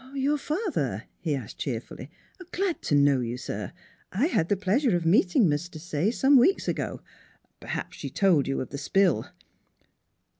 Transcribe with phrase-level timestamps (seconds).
[0.15, 2.09] "Your father?" he asked cheerfully."
[2.53, 3.71] Glad to know you, sir.
[4.11, 7.01] I had the pleasure of meeting Miss Desaye some weeks ago....
[7.59, 9.27] Perhaps she told you of the spill."